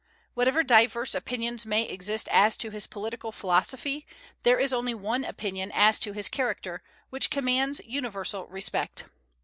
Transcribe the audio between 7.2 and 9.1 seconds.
commands universal respect.